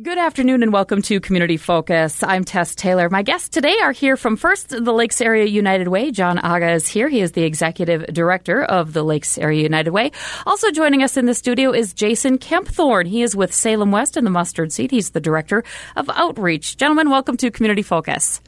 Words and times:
Good 0.00 0.16
afternoon 0.16 0.62
and 0.62 0.72
welcome 0.72 1.02
to 1.02 1.18
Community 1.18 1.56
Focus. 1.56 2.22
I'm 2.22 2.44
Tess 2.44 2.76
Taylor. 2.76 3.08
My 3.10 3.24
guests 3.24 3.48
today 3.48 3.78
are 3.82 3.90
here 3.90 4.16
from 4.16 4.36
first 4.36 4.68
the 4.68 4.92
Lakes 4.92 5.20
Area 5.20 5.44
United 5.46 5.88
Way. 5.88 6.12
John 6.12 6.38
Aga 6.38 6.70
is 6.70 6.86
here. 6.86 7.08
He 7.08 7.20
is 7.20 7.32
the 7.32 7.42
executive 7.42 8.06
director 8.06 8.62
of 8.62 8.92
the 8.92 9.02
Lakes 9.02 9.38
Area 9.38 9.60
United 9.60 9.90
Way. 9.90 10.12
Also 10.46 10.70
joining 10.70 11.02
us 11.02 11.16
in 11.16 11.26
the 11.26 11.34
studio 11.34 11.72
is 11.72 11.94
Jason 11.94 12.38
Kempthorne. 12.38 13.08
He 13.08 13.22
is 13.22 13.34
with 13.34 13.52
Salem 13.52 13.90
West 13.90 14.16
and 14.16 14.24
the 14.24 14.30
Mustard 14.30 14.70
Seed. 14.70 14.92
He's 14.92 15.10
the 15.10 15.20
director 15.20 15.64
of 15.96 16.08
outreach. 16.10 16.76
Gentlemen, 16.76 17.10
welcome 17.10 17.36
to 17.36 17.50
Community 17.50 17.82
Focus. 17.82 18.40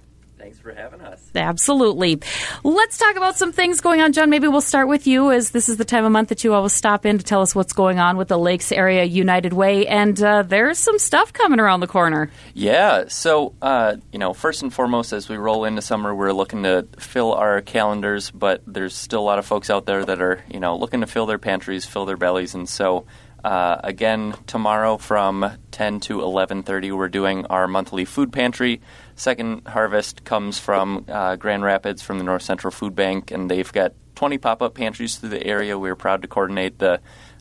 Thanks 0.62 0.76
for 0.76 0.82
having 0.82 1.00
us. 1.00 1.30
Absolutely. 1.34 2.20
Let's 2.64 2.98
talk 2.98 3.16
about 3.16 3.36
some 3.36 3.52
things 3.52 3.80
going 3.80 4.00
on. 4.00 4.12
John, 4.12 4.28
maybe 4.28 4.46
we'll 4.46 4.60
start 4.60 4.88
with 4.88 5.06
you 5.06 5.30
as 5.30 5.50
this 5.50 5.68
is 5.68 5.76
the 5.78 5.84
time 5.84 6.04
of 6.04 6.12
month 6.12 6.28
that 6.28 6.44
you 6.44 6.52
always 6.52 6.72
stop 6.72 7.06
in 7.06 7.18
to 7.18 7.24
tell 7.24 7.40
us 7.40 7.54
what's 7.54 7.72
going 7.72 7.98
on 7.98 8.16
with 8.16 8.28
the 8.28 8.38
Lakes 8.38 8.70
Area 8.72 9.04
United 9.04 9.52
Way. 9.52 9.86
And 9.86 10.20
uh, 10.22 10.42
there's 10.42 10.78
some 10.78 10.98
stuff 10.98 11.32
coming 11.32 11.60
around 11.60 11.80
the 11.80 11.86
corner. 11.86 12.30
Yeah. 12.52 13.04
So, 13.08 13.54
uh, 13.62 13.96
you 14.12 14.18
know, 14.18 14.34
first 14.34 14.62
and 14.62 14.72
foremost, 14.72 15.12
as 15.12 15.28
we 15.28 15.36
roll 15.36 15.64
into 15.64 15.82
summer, 15.82 16.14
we're 16.14 16.32
looking 16.32 16.64
to 16.64 16.86
fill 16.98 17.32
our 17.32 17.62
calendars, 17.62 18.30
but 18.30 18.62
there's 18.66 18.94
still 18.94 19.20
a 19.20 19.22
lot 19.22 19.38
of 19.38 19.46
folks 19.46 19.70
out 19.70 19.86
there 19.86 20.04
that 20.04 20.20
are, 20.20 20.44
you 20.50 20.60
know, 20.60 20.76
looking 20.76 21.00
to 21.00 21.06
fill 21.06 21.26
their 21.26 21.38
pantries, 21.38 21.86
fill 21.86 22.04
their 22.04 22.18
bellies. 22.18 22.54
And 22.54 22.68
so, 22.68 23.06
uh, 23.44 23.80
again, 23.82 24.34
tomorrow 24.46 24.96
from 24.96 25.50
10 25.70 26.00
to 26.00 26.20
11:30, 26.20 26.92
we're 26.92 27.08
doing 27.08 27.46
our 27.46 27.66
monthly 27.66 28.04
food 28.04 28.32
pantry. 28.32 28.80
Second 29.14 29.66
harvest 29.66 30.24
comes 30.24 30.58
from 30.58 31.04
uh, 31.08 31.36
Grand 31.36 31.62
Rapids 31.62 32.02
from 32.02 32.18
the 32.18 32.24
North 32.24 32.42
Central 32.42 32.70
Food 32.70 32.94
Bank, 32.94 33.30
and 33.30 33.50
they've 33.50 33.72
got 33.72 33.92
20 34.14 34.38
pop-up 34.38 34.74
pantries 34.74 35.16
through 35.16 35.30
the 35.30 35.46
area. 35.46 35.78
We're 35.78 35.96
proud 35.96 36.22
to 36.22 36.28
coordinate 36.28 36.78
the 36.78 37.00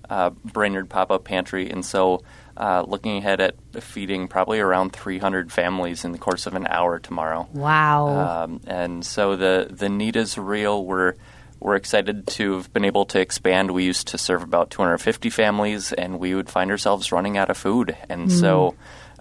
uh, 0.09 0.29
Brainerd 0.29 0.89
pop-up 0.89 1.23
pantry, 1.23 1.69
and 1.69 1.85
so 1.85 2.23
uh, 2.55 2.83
looking 2.87 3.17
ahead 3.17 3.39
at 3.41 3.55
feeding 3.81 4.27
probably 4.27 4.59
around 4.59 4.91
300 4.91 5.51
families 5.51 6.03
in 6.03 6.11
the 6.11 6.17
course 6.17 6.45
of 6.45 6.55
an 6.55 6.67
hour 6.67 6.99
tomorrow. 6.99 7.47
Wow! 7.53 8.43
Um, 8.43 8.61
and 8.67 9.05
so 9.05 9.35
the 9.35 9.67
the 9.69 9.89
need 9.89 10.15
is 10.15 10.37
real. 10.37 10.85
We're 10.85 11.15
we're 11.59 11.75
excited 11.75 12.27
to 12.27 12.53
have 12.53 12.73
been 12.73 12.85
able 12.85 13.05
to 13.07 13.19
expand. 13.19 13.71
We 13.71 13.83
used 13.83 14.07
to 14.09 14.17
serve 14.17 14.43
about 14.43 14.69
250 14.69 15.29
families, 15.29 15.91
and 15.91 16.19
we 16.19 16.33
would 16.33 16.49
find 16.49 16.71
ourselves 16.71 17.11
running 17.11 17.37
out 17.37 17.49
of 17.49 17.57
food. 17.57 17.95
And 18.07 18.29
mm. 18.29 18.31
so 18.31 18.75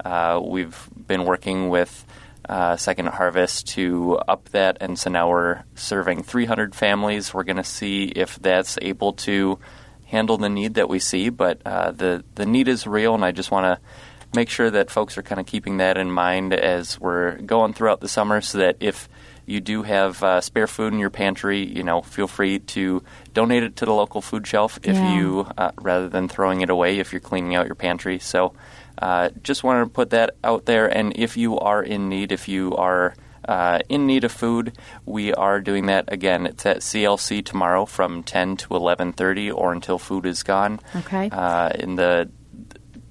uh, 0.05 0.41
we've 0.42 0.89
been 1.06 1.25
working 1.25 1.69
with 1.69 2.06
uh, 2.48 2.77
Second 2.77 3.09
Harvest 3.09 3.69
to 3.69 4.19
up 4.28 4.48
that, 4.50 4.78
and 4.81 4.98
so 4.98 5.11
now 5.11 5.28
we're 5.28 5.62
serving 5.75 6.22
300 6.22 6.75
families. 6.75 7.34
We're 7.34 7.44
going 7.44 7.56
to 7.56 7.64
see 7.64 8.05
if 8.05 8.39
that's 8.39 8.78
able 8.81 9.12
to 9.14 9.59
handle 10.06 10.39
the 10.39 10.48
need 10.48 10.75
that 10.75 10.89
we 10.89 10.98
see, 10.98 11.28
but 11.28 11.61
uh, 11.66 11.91
the 11.91 12.25
the 12.36 12.47
need 12.47 12.69
is 12.69 12.86
real, 12.86 13.14
and 13.14 13.25
I 13.25 13.33
just 13.33 13.50
want 13.50 13.64
to 13.64 13.81
make 14.34 14.48
sure 14.48 14.70
that 14.70 14.91
folks 14.91 15.19
are 15.19 15.22
kind 15.22 15.41
of 15.41 15.47
keeping 15.47 15.78
that 15.78 15.98
in 15.98 16.11
mind 16.11 16.55
as 16.55 16.98
we're 16.98 17.36
going 17.36 17.75
throughout 17.75 18.00
the 18.00 18.09
summer, 18.09 18.41
so 18.41 18.59
that 18.59 18.77
if 18.81 19.09
you 19.49 19.61
do 19.61 19.83
have 19.83 20.23
uh, 20.23 20.41
spare 20.41 20.67
food 20.67 20.93
in 20.93 20.99
your 20.99 21.11
pantry, 21.11 21.65
you 21.65 21.83
know, 21.83 22.03
feel 22.03 22.29
free 22.29 22.59
to 22.59 23.03
donate 23.33 23.63
it 23.63 23.77
to 23.77 23.87
the 23.87 23.93
local 23.93 24.21
food 24.21 24.47
shelf 24.47 24.79
if 24.83 24.95
yeah. 24.95 25.17
you, 25.17 25.47
uh, 25.57 25.73
rather 25.81 26.09
than 26.09 26.29
throwing 26.29 26.61
it 26.61 26.69
away 26.69 26.99
if 26.99 27.13
you're 27.13 27.21
cleaning 27.21 27.55
out 27.55 27.67
your 27.67 27.75
pantry. 27.75 28.19
So, 28.19 28.53
uh, 29.01 29.31
just 29.43 29.65
wanted 29.65 29.85
to 29.85 29.91
put 29.91 30.11
that 30.11 30.37
out 30.45 30.67
there. 30.67 30.87
And 30.87 31.17
if 31.17 31.37
you 31.37 31.59
are 31.59 31.83
in 31.83 32.09
need, 32.09 32.31
if 32.31 32.47
you 32.49 32.77
are 32.77 33.15
uh, 33.47 33.79
in 33.89 34.07
need 34.07 34.25
of 34.25 34.33
food, 34.33 34.77
we 35.07 35.33
are 35.33 35.61
doing 35.61 35.87
that 35.87 36.12
again. 36.12 36.47
It's 36.47 36.67
at 36.67 36.79
CLC 36.79 37.43
tomorrow 37.45 37.87
from 37.87 38.23
10 38.23 38.59
to 38.59 38.69
11:30 38.69 39.51
or 39.55 39.73
until 39.73 39.99
food 39.99 40.27
is 40.27 40.43
gone. 40.43 40.81
Okay. 40.95 41.31
Uh, 41.31 41.71
in 41.71 41.97
the 41.97 42.29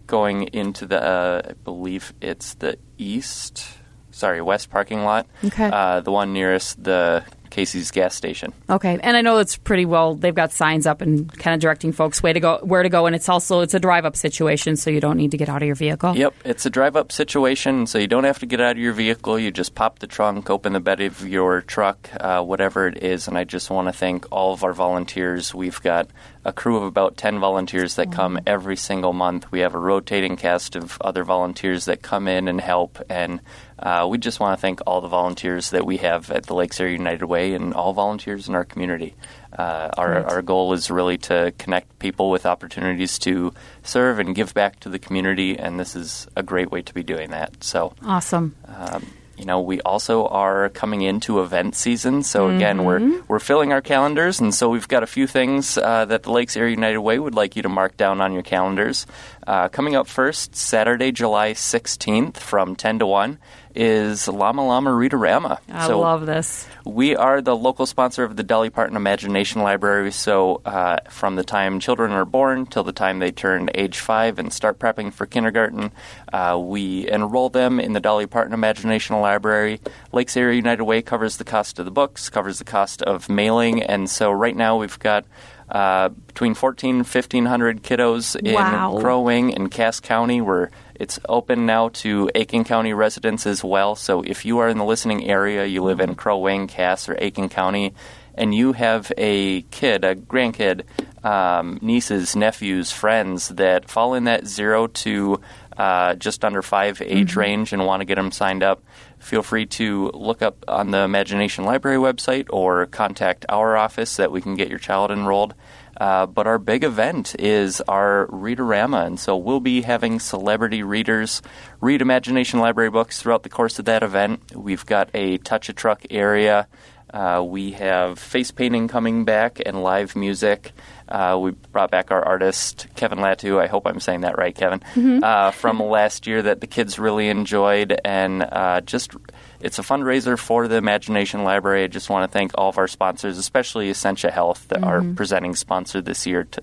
going 0.05 0.43
into 0.53 0.85
the, 0.85 1.01
uh, 1.01 1.41
I 1.49 1.53
believe 1.53 2.13
it's 2.21 2.53
the 2.53 2.77
east 2.97 3.76
sorry, 4.17 4.41
west 4.41 4.69
parking 4.69 5.03
lot. 5.03 5.27
Okay. 5.43 5.69
Uh, 5.71 6.01
the 6.01 6.11
one 6.11 6.33
nearest 6.33 6.83
the 6.83 7.23
Casey's 7.49 7.91
gas 7.91 8.15
station. 8.15 8.53
Okay, 8.69 8.99
and 9.01 9.17
I 9.17 9.21
know 9.21 9.37
it's 9.37 9.57
pretty 9.57 9.85
well. 9.85 10.15
They've 10.15 10.35
got 10.35 10.51
signs 10.51 10.85
up 10.85 11.01
and 11.01 11.31
kind 11.39 11.53
of 11.55 11.59
directing 11.59 11.91
folks 11.91 12.21
way 12.21 12.33
to 12.33 12.39
go, 12.39 12.59
where 12.61 12.83
to 12.83 12.89
go, 12.89 13.05
and 13.05 13.15
it's 13.15 13.29
also 13.29 13.61
it's 13.61 13.73
a 13.73 13.79
drive 13.79 14.05
up 14.05 14.15
situation, 14.15 14.75
so 14.75 14.89
you 14.89 14.99
don't 14.99 15.17
need 15.17 15.31
to 15.31 15.37
get 15.37 15.49
out 15.49 15.61
of 15.61 15.65
your 15.65 15.75
vehicle. 15.75 16.15
Yep, 16.15 16.33
it's 16.45 16.65
a 16.65 16.69
drive 16.69 16.95
up 16.95 17.11
situation, 17.11 17.87
so 17.87 17.97
you 17.97 18.07
don't 18.07 18.25
have 18.25 18.39
to 18.39 18.45
get 18.45 18.61
out 18.61 18.71
of 18.71 18.77
your 18.77 18.93
vehicle. 18.93 19.39
You 19.39 19.51
just 19.51 19.75
pop 19.75 19.99
the 19.99 20.07
trunk, 20.07 20.49
open 20.49 20.73
the 20.73 20.79
bed 20.79 21.01
of 21.01 21.27
your 21.27 21.61
truck, 21.61 22.09
uh, 22.19 22.41
whatever 22.43 22.87
it 22.87 23.03
is. 23.03 23.27
And 23.27 23.37
I 23.37 23.43
just 23.43 23.69
want 23.69 23.87
to 23.87 23.93
thank 23.93 24.31
all 24.31 24.53
of 24.53 24.63
our 24.63 24.73
volunteers. 24.73 25.53
We've 25.53 25.81
got 25.81 26.09
a 26.45 26.53
crew 26.53 26.77
of 26.77 26.83
about 26.83 27.17
10 27.17 27.39
volunteers 27.39 27.95
that 27.95 28.11
come 28.11 28.39
every 28.47 28.77
single 28.77 29.13
month. 29.13 29.51
We 29.51 29.59
have 29.59 29.75
a 29.75 29.79
rotating 29.79 30.37
cast 30.37 30.75
of 30.75 30.97
other 31.01 31.23
volunteers 31.23 31.85
that 31.85 32.01
come 32.01 32.27
in 32.27 32.47
and 32.47 32.61
help. 32.61 33.01
And 33.09 33.41
uh, 33.79 34.07
we 34.09 34.17
just 34.17 34.39
want 34.39 34.57
to 34.57 34.61
thank 34.61 34.79
all 34.87 35.01
the 35.01 35.07
volunteers 35.07 35.69
that 35.71 35.85
we 35.85 35.97
have 35.97 36.31
at 36.31 36.45
the 36.47 36.53
Lakes 36.55 36.79
Area 36.79 36.93
United 36.97 37.25
Way 37.25 37.53
and 37.53 37.73
all 37.73 37.93
volunteers 37.93 38.47
in 38.49 38.55
our 38.55 38.65
community. 38.65 39.15
Uh, 39.57 39.89
our, 39.97 40.11
Right. 40.11 40.25
our 40.25 40.41
goal 40.41 40.73
is 40.73 40.89
really 40.89 41.17
to 41.19 41.53
connect 41.57 41.99
people 41.99 42.29
with 42.29 42.45
opportunities 42.45 43.19
to 43.19 43.53
serve 43.83 44.19
and 44.19 44.35
give 44.35 44.53
back 44.53 44.79
to 44.81 44.89
the 44.89 44.99
community, 44.99 45.57
and 45.57 45.79
this 45.79 45.95
is 45.95 46.27
a 46.35 46.43
great 46.43 46.71
way 46.71 46.81
to 46.81 46.93
be 46.93 47.03
doing 47.03 47.29
that. 47.31 47.63
So, 47.63 47.93
Awesome. 48.05 48.55
um, 48.67 49.05
you 49.37 49.45
know, 49.45 49.61
we 49.61 49.79
also 49.81 50.25
are 50.29 50.69
coming 50.69 51.03
into 51.03 51.41
event 51.41 51.75
season. 51.75 52.23
So 52.23 52.49
again, 52.49 52.83
we're 52.85 53.21
we're 53.27 53.37
filling 53.37 53.71
our 53.71 53.81
calendars, 53.81 54.39
and 54.39 54.51
so 54.51 54.67
we've 54.67 54.87
got 54.87 55.03
a 55.03 55.07
few 55.07 55.27
things 55.27 55.77
uh, 55.77 56.05
that 56.05 56.23
the 56.23 56.31
Lakes 56.31 56.57
Area 56.57 56.71
United 56.71 56.97
Way 57.01 57.19
would 57.19 57.35
like 57.35 57.55
you 57.55 57.61
to 57.61 57.69
mark 57.69 57.95
down 57.97 58.19
on 58.19 58.33
your 58.33 58.41
calendars. 58.41 59.05
Uh, 59.45 59.67
coming 59.69 59.95
up 59.95 60.07
first, 60.07 60.55
Saturday, 60.55 61.11
July 61.11 61.51
16th, 61.53 62.37
from 62.37 62.75
10 62.75 62.97
to 62.97 63.05
1, 63.05 63.37
is 63.77 64.27
Llama 64.27 64.65
Llama 64.65 64.89
Readerama. 64.89 65.59
I 65.71 65.87
so 65.87 65.99
love 65.99 66.25
this. 66.25 66.67
we 66.83 67.15
are 67.15 67.41
the 67.41 67.55
local 67.55 67.85
sponsor 67.85 68.23
of 68.23 68.35
the 68.35 68.43
Dolly 68.43 68.69
Parton 68.71 68.95
Imagination 68.97 69.61
Library. 69.61 70.11
So, 70.11 70.61
uh, 70.65 70.97
from 71.09 71.35
the 71.35 71.43
time 71.43 71.79
children 71.79 72.11
are 72.11 72.25
born 72.25 72.65
till 72.65 72.83
the 72.83 72.91
time 72.91 73.19
they 73.19 73.31
turn 73.31 73.69
age 73.75 73.99
five 73.99 74.39
and 74.39 74.51
start 74.51 74.79
prepping 74.79 75.13
for 75.13 75.25
kindergarten, 75.27 75.91
uh, 76.33 76.59
we 76.59 77.07
enroll 77.09 77.49
them 77.49 77.79
in 77.79 77.93
the 77.93 77.99
Dolly 77.99 78.25
Parton 78.25 78.53
Imagination 78.53 79.19
Library. 79.21 79.79
Lakes 80.11 80.35
Area 80.35 80.55
United 80.55 80.83
Way 80.83 81.01
covers 81.03 81.37
the 81.37 81.43
cost 81.45 81.77
of 81.77 81.85
the 81.85 81.91
books, 81.91 82.29
covers 82.29 82.57
the 82.57 82.65
cost 82.65 83.03
of 83.03 83.29
mailing, 83.29 83.83
and 83.83 84.09
so 84.09 84.31
right 84.31 84.55
now 84.55 84.77
we've 84.77 84.97
got. 84.99 85.23
Uh, 85.69 86.07
between 86.07 86.53
14 86.53 86.91
and 86.91 87.05
1500 87.05 87.83
kiddos 87.83 88.37
in 88.37 88.53
Wow. 88.53 88.99
Crow 89.01 89.19
Wing 89.19 89.53
and 89.53 89.69
Cass 89.69 89.99
County. 89.99 90.39
We're 90.39 90.69
it's 90.99 91.19
open 91.27 91.65
now 91.65 91.89
to 91.89 92.29
Aitkin 92.35 92.65
County 92.65 92.93
residents 92.93 93.45
as 93.45 93.63
well. 93.63 93.95
So 93.95 94.21
if 94.21 94.45
you 94.45 94.59
are 94.59 94.69
in 94.69 94.77
the 94.77 94.85
listening 94.85 95.27
area, 95.27 95.65
you 95.65 95.83
live 95.83 95.99
in 95.99 96.15
Crow 96.15 96.37
Wing, 96.39 96.67
Cass, 96.67 97.07
or 97.09 97.15
Aitkin 97.15 97.49
County, 97.49 97.93
and 98.35 98.53
you 98.53 98.73
have 98.73 99.11
a 99.17 99.63
kid, 99.63 100.03
a 100.03 100.15
grandkid, 100.15 100.83
um, 101.23 101.79
nieces, 101.81 102.35
nephews, 102.35 102.91
friends 102.91 103.49
that 103.49 103.89
fall 103.89 104.13
in 104.13 104.25
that 104.25 104.45
zero 104.45 104.87
to 104.87 105.41
uh, 105.77 106.15
just 106.15 106.43
under 106.43 106.61
five 106.61 107.01
age 107.01 107.35
range 107.35 107.73
and 107.73 107.85
want 107.85 108.01
to 108.01 108.05
get 108.05 108.15
them 108.15 108.31
signed 108.31 108.63
up, 108.63 108.83
feel 109.19 109.43
free 109.43 109.65
to 109.65 110.09
look 110.13 110.41
up 110.41 110.63
on 110.67 110.91
the 110.91 110.99
Imagination 110.99 111.65
Library 111.65 111.97
website 111.97 112.47
or 112.49 112.85
contact 112.87 113.45
our 113.49 113.77
office 113.77 114.11
so 114.11 114.23
that 114.23 114.31
we 114.31 114.41
can 114.41 114.55
get 114.55 114.69
your 114.69 114.79
child 114.79 115.11
enrolled. 115.11 115.53
Uh, 115.99 116.27
but 116.27 116.45
our 116.45 116.59
big 116.59 116.83
event 116.83 117.35
is 117.39 117.81
our 117.81 118.27
Readerama, 118.27 119.05
and 119.05 119.19
so 119.19 119.35
we'll 119.35 119.59
be 119.59 119.81
having 119.81 120.19
celebrity 120.19 120.83
readers 120.83 121.41
read 121.81 122.01
Imagination 122.01 122.59
Library 122.59 122.91
books 122.91 123.19
throughout 123.21 123.43
the 123.43 123.49
course 123.49 123.79
of 123.79 123.85
that 123.85 124.03
event. 124.03 124.55
We've 124.55 124.85
got 124.85 125.09
a 125.15 125.39
touch 125.39 125.69
a 125.69 125.73
truck 125.73 126.05
area. 126.11 126.67
Uh, 127.11 127.43
we 127.45 127.71
have 127.71 128.19
face 128.19 128.51
painting 128.51 128.87
coming 128.87 129.25
back 129.25 129.59
and 129.65 129.81
live 129.81 130.15
music. 130.15 130.73
Uh, 131.07 131.37
we 131.41 131.51
brought 131.51 131.91
back 131.91 132.11
our 132.11 132.23
artist 132.23 132.87
Kevin 132.95 133.19
Latu. 133.19 133.59
I 133.59 133.67
hope 133.67 133.87
I'm 133.87 133.99
saying 133.99 134.21
that 134.21 134.37
right, 134.37 134.55
Kevin. 134.55 134.81
Uh, 135.23 135.51
from 135.51 135.79
last 135.79 136.27
year 136.27 136.41
that 136.41 136.61
the 136.61 136.67
kids 136.67 136.99
really 136.99 137.29
enjoyed, 137.29 137.99
and 138.03 138.43
uh, 138.43 138.81
just 138.81 139.15
it's 139.59 139.79
a 139.79 139.83
fundraiser 139.83 140.37
for 140.37 140.67
the 140.67 140.75
Imagination 140.75 141.43
Library. 141.43 141.83
I 141.83 141.87
just 141.87 142.09
want 142.09 142.29
to 142.29 142.37
thank 142.37 142.51
all 142.55 142.69
of 142.69 142.77
our 142.77 142.87
sponsors, 142.87 143.37
especially 143.37 143.89
Essentia 143.89 144.31
Health, 144.31 144.67
that 144.69 144.83
are 144.83 145.03
presenting 145.15 145.55
sponsor 145.55 146.01
this 146.01 146.25
year, 146.25 146.43
to 146.43 146.61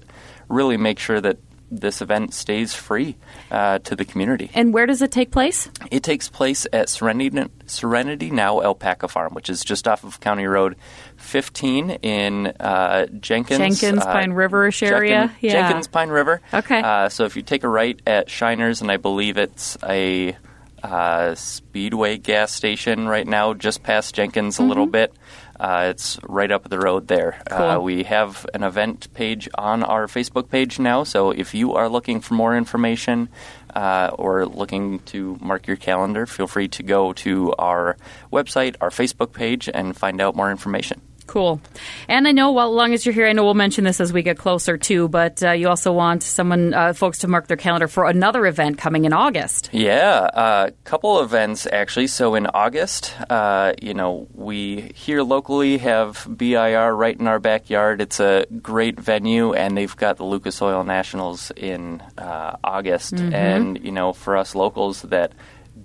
really 0.49 0.77
make 0.77 0.99
sure 0.99 1.21
that 1.21 1.39
this 1.71 2.01
event 2.01 2.33
stays 2.33 2.75
free 2.75 3.17
uh, 3.51 3.79
to 3.81 3.97
the 3.97 4.05
community. 4.05 4.51
And 4.55 4.73
where 4.73 4.87
does 4.87 5.03
it 5.03 5.11
take 5.11 5.31
place? 5.31 5.69
It 5.91 6.03
takes 6.03 6.29
place 6.29 6.67
at 6.73 6.89
Serenity, 6.89 7.47
Serenity 7.67 8.31
Now 8.31 8.63
Alpaca 8.63 9.09
Farm, 9.09 9.35
which 9.35 9.51
is 9.51 9.65
just 9.65 9.89
off 9.89 10.05
of 10.05 10.21
County 10.21 10.47
Road 10.47 10.77
15 11.25 11.91
in 12.03 12.47
uh, 12.61 13.06
Jenkins. 13.21 13.59
Jenkins, 13.81 14.03
uh, 14.05 14.12
Pine 14.12 14.32
River-ish 14.32 14.82
area? 14.82 15.26
Jenkin- 15.29 15.37
Yeah. 15.41 15.53
Jenkins, 15.69 15.88
Pine 15.88 16.11
River. 16.11 16.41
Okay. 16.53 16.81
Uh, 16.81 17.09
so 17.09 17.25
if 17.25 17.35
you 17.37 17.43
take 17.43 17.65
a 17.65 17.69
right 17.69 18.00
at 18.06 18.29
Shiners, 18.29 18.81
and 18.82 18.91
I 18.91 18.97
believe 18.99 19.37
it's 19.37 19.76
a 19.82 20.37
uh, 20.82 21.35
Speedway 21.35 22.19
gas 22.19 22.53
station 22.53 23.09
right 23.09 23.26
now, 23.26 23.55
just 23.55 23.82
past 23.82 24.15
Jenkins 24.15 24.59
a 24.59 24.62
little 24.62 24.87
bit. 24.87 25.12
Uh, 25.59 25.87
it's 25.91 26.19
right 26.25 26.50
up 26.50 26.69
the 26.69 26.79
road 26.79 27.09
there. 27.09 27.41
Uh, 27.50 27.55
Mm-hmm. 27.55 27.75
Cool. 27.77 27.82
we 27.85 28.03
have 28.05 28.44
an 28.53 28.62
event 28.65 29.12
page 29.15 29.49
on 29.56 29.82
our 29.82 30.06
Facebook 30.09 30.50
page 30.50 30.79
now, 30.79 31.05
so 31.05 31.31
if 31.31 31.55
you 31.55 31.75
are 31.75 31.88
looking 31.88 32.20
for 32.20 32.35
more 32.35 32.56
information, 32.56 33.29
uh, 33.75 34.11
or 34.19 34.47
looking 34.47 34.99
to 35.00 35.38
mark 35.41 35.67
your 35.67 35.77
calendar, 35.77 36.27
feel 36.27 36.47
free 36.47 36.69
to 36.69 36.82
go 36.82 37.12
to 37.15 37.53
our 37.59 37.97
website, 38.32 38.77
our 38.81 38.91
Facebook 38.91 39.32
page, 39.32 39.69
and 39.73 39.97
find 39.97 40.20
out 40.20 40.37
more 40.37 40.50
information. 40.50 41.00
Cool. 41.26 41.61
And 42.09 42.29
I 42.29 42.32
know, 42.32 42.53
well, 42.53 42.69
as 42.69 42.76
long 42.76 42.93
as 42.93 43.06
you're 43.06 43.15
here, 43.15 43.26
I 43.26 43.32
know 43.32 43.44
we'll 43.44 43.55
mention 43.55 43.85
this 43.85 44.00
as 44.00 44.12
we 44.12 44.23
get 44.23 44.37
closer 44.37 44.76
too, 44.76 45.09
but 45.09 45.43
uh, 45.43 45.53
you 45.53 45.69
also 45.69 45.93
want 45.93 46.23
someone, 46.23 46.75
uh, 46.75 46.93
folks 46.93 47.19
to 47.21 47.29
mark 47.29 47.47
their 47.47 47.56
calendar 47.56 47.88
for 47.88 48.06
another 48.06 48.47
event 48.47 48.79
coming 48.79 49.05
in 49.05 49.12
August. 49.12 49.71
Yeah, 49.73 50.25
a 50.25 50.38
uh, 50.38 50.71
couple 50.85 51.21
events 51.21 51.67
actually. 51.67 52.09
So 52.09 52.35
in 52.35 52.47
August, 52.47 53.15
uh, 53.31 53.73
you 53.81 53.94
know, 53.94 54.29
we 54.35 54.93
here 54.94 55.23
locally 55.23 55.79
have 55.79 56.29
BIR 56.37 56.94
right 56.94 57.19
in 57.19 57.27
our 57.27 57.38
backyard. 57.38 58.00
It's 58.00 58.20
a 58.20 58.47
great 58.62 59.00
venue, 59.00 59.55
and 59.55 59.77
they've 59.77 59.97
got 59.97 60.19
the 60.19 60.25
Lucas 60.25 60.61
Oil 60.61 60.85
Nationals 60.85 61.50
in 61.56 62.03
uh, 62.19 62.56
August. 62.62 63.15
Mm-hmm. 63.15 63.35
And, 63.35 63.85
you 63.85 63.93
know, 63.93 64.12
for 64.12 64.37
us 64.37 64.55
locals 64.55 65.03
that 65.03 65.32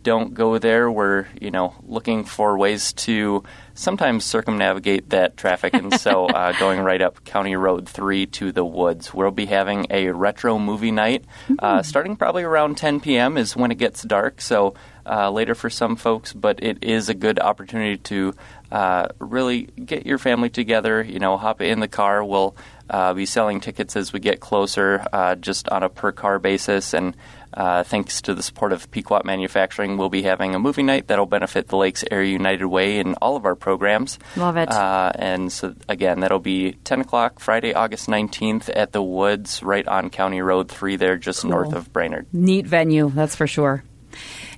don't 0.02 0.34
go 0.34 0.58
there, 0.58 0.90
we're, 0.92 1.26
you 1.40 1.52
know, 1.52 1.74
looking 1.84 2.24
for 2.24 2.58
ways 2.58 2.94
to 2.94 3.44
sometimes 3.74 4.26
circumnavigate 4.26 5.10
that 5.10 5.38
traffic, 5.38 5.74
and 5.74 6.00
so 6.00 6.26
uh, 6.28 6.52
going 6.60 6.80
right 6.80 7.02
up 7.02 7.24
County 7.24 7.56
Road 7.56 7.88
3 7.88 8.26
to 8.28 8.52
the 8.52 8.66
woods. 8.66 9.14
We'll 9.14 9.32
be 9.32 9.46
having 9.46 9.88
a 9.90 10.12
retro 10.12 10.60
movie 10.60 10.92
night 10.92 11.26
uh, 11.60 11.82
starting 11.84 12.16
probably 12.16 12.44
around 12.44 12.78
10 12.78 13.00
p.m. 13.00 13.38
is 13.38 13.56
when 13.56 13.72
it 13.72 13.78
gets 13.78 14.04
dark, 14.04 14.42
so 14.42 14.76
uh, 15.06 15.32
later 15.32 15.56
for 15.56 15.70
some 15.70 15.96
folks, 15.96 16.34
but 16.34 16.62
it 16.62 16.84
is 16.84 17.10
a 17.10 17.14
good 17.14 17.40
opportunity 17.40 17.98
to 17.98 18.34
uh, 18.72 19.08
really 19.20 19.64
get 19.64 20.06
your 20.06 20.18
family 20.18 20.50
together, 20.50 21.02
you 21.02 21.20
know, 21.20 21.38
hop 21.38 21.62
in 21.62 21.80
the 21.80 21.88
car. 21.88 22.24
We'll 22.24 22.56
uh, 22.90 23.14
be 23.14 23.26
selling 23.26 23.60
tickets 23.62 23.96
as 23.96 24.12
we 24.14 24.20
get 24.20 24.40
closer, 24.40 25.06
uh, 25.14 25.36
just 25.36 25.70
on 25.70 25.84
a 25.84 25.90
per 25.90 26.12
car 26.12 26.40
basis, 26.40 26.94
and 26.94 27.16
uh, 27.54 27.84
thanks 27.84 28.22
to 28.22 28.36
the 28.36 28.44
support 28.44 28.72
of 28.72 28.90
Pequot 28.92 29.24
Manufacturing, 29.26 29.98
we'll 29.98 30.10
be 30.10 30.22
having 30.22 30.54
a 30.54 30.60
movie 30.60 30.84
night 30.84 31.08
that'll 31.08 31.26
benefit 31.26 31.68
the 31.68 31.78
Lakes 31.78 32.04
Area 32.12 32.32
United 32.32 32.66
Way 32.66 33.00
in 33.00 33.16
all 33.16 33.36
of 33.36 33.46
our 33.46 33.56
programs. 33.56 34.20
Love 34.36 34.56
it. 34.56 34.70
Uh, 34.70 35.12
and 35.16 35.52
so, 35.52 35.74
again, 35.88 36.20
that'll 36.20 36.38
be 36.40 36.74
10 36.84 37.02
o'clock 37.02 37.40
Friday, 37.40 37.74
August 37.74 38.08
19th 38.08 38.70
at 38.76 38.92
the 38.92 39.02
Woods, 39.02 39.64
right 39.64 39.88
on 39.88 40.12
County 40.12 40.42
Road 40.42 40.70
3 40.70 40.96
there, 40.96 41.18
just 41.18 41.42
Cool. 41.42 41.52
north 41.52 41.74
of 41.74 41.92
Brainerd. 41.92 42.28
Neat 42.32 42.68
venue, 42.68 43.10
that's 43.10 43.36
for 43.36 43.48
sure. 43.48 43.84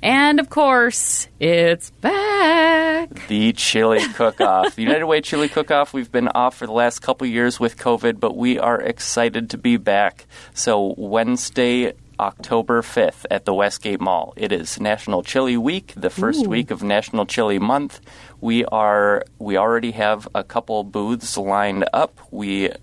And 0.01 0.39
of 0.39 0.49
course, 0.49 1.27
it's 1.39 1.91
back. 1.91 3.27
The 3.27 3.53
chili 3.53 3.99
cook-off, 4.13 4.75
the 4.75 4.81
United 4.81 5.05
Way 5.05 5.21
Chili 5.21 5.47
Cook-off. 5.47 5.93
We've 5.93 6.11
been 6.11 6.27
off 6.29 6.57
for 6.57 6.65
the 6.65 6.73
last 6.73 6.99
couple 6.99 7.27
years 7.27 7.59
with 7.59 7.77
COVID, 7.77 8.19
but 8.19 8.35
we 8.35 8.57
are 8.57 8.81
excited 8.81 9.51
to 9.51 9.57
be 9.57 9.77
back. 9.77 10.25
So 10.53 10.95
Wednesday, 10.97 11.93
October 12.21 12.83
5th 12.83 13.25
at 13.31 13.45
the 13.45 13.53
Westgate 13.53 13.99
Mall. 13.99 14.33
It 14.37 14.51
is 14.51 14.79
National 14.79 15.23
Chili 15.23 15.57
Week, 15.57 15.93
the 15.97 16.11
first 16.11 16.45
Ooh. 16.45 16.49
week 16.49 16.69
of 16.69 16.83
National 16.83 17.25
Chili 17.25 17.57
Month. 17.57 17.99
We 18.39 18.63
are 18.65 19.25
we 19.39 19.57
already 19.57 19.91
have 19.91 20.27
a 20.35 20.43
couple 20.43 20.83
booths 20.83 21.35
lined 21.35 21.85
up. 21.93 22.19
We 22.29 22.69
uh, 22.69 22.75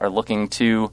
are 0.00 0.08
looking 0.08 0.48
to 0.60 0.92